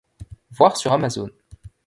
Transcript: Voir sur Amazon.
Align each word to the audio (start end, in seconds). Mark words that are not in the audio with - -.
Voir 0.49 0.77
sur 0.77 0.93
Amazon. 0.93 1.29